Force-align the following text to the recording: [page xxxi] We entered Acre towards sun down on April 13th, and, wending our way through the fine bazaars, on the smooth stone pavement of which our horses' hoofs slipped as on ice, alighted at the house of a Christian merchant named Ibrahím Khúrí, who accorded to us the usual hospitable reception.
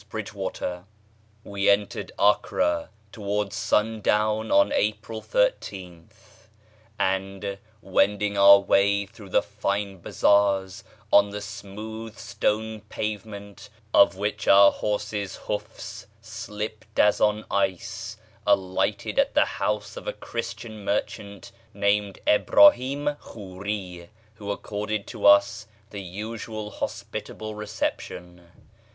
[page 0.11 0.31
xxxi] 0.31 0.83
We 1.43 1.69
entered 1.69 2.11
Acre 2.19 2.89
towards 3.11 3.55
sun 3.55 4.01
down 4.01 4.49
on 4.51 4.71
April 4.71 5.21
13th, 5.21 6.49
and, 6.97 7.59
wending 7.83 8.35
our 8.35 8.57
way 8.57 9.05
through 9.05 9.29
the 9.29 9.43
fine 9.43 9.99
bazaars, 10.01 10.83
on 11.13 11.29
the 11.29 11.39
smooth 11.39 12.17
stone 12.17 12.81
pavement 12.89 13.69
of 13.93 14.15
which 14.15 14.47
our 14.47 14.71
horses' 14.71 15.35
hoofs 15.35 16.07
slipped 16.19 16.97
as 16.97 17.21
on 17.21 17.45
ice, 17.51 18.17
alighted 18.47 19.19
at 19.19 19.35
the 19.35 19.45
house 19.45 19.95
of 19.97 20.07
a 20.07 20.13
Christian 20.13 20.83
merchant 20.83 21.51
named 21.75 22.17
Ibrahím 22.27 23.17
Khúrí, 23.19 24.07
who 24.33 24.49
accorded 24.49 25.05
to 25.09 25.27
us 25.27 25.67
the 25.91 26.01
usual 26.01 26.71
hospitable 26.71 27.53
reception. 27.53 28.41